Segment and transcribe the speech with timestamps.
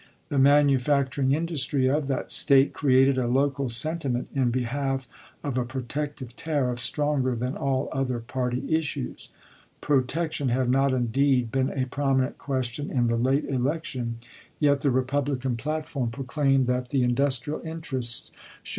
[0.29, 5.07] The manufacturing industry of that State created a local sentiment in behalf
[5.43, 9.29] of a protective tariff stronger than all other party issues.
[9.79, 14.15] Pro tection had not, indeed, been a prominent question in the late election,
[14.59, 18.31] yet the Eepublican platform LINCOLN'S CABINET 355 proclaimed that the" industrial interests"
[18.63, 18.69] should ch.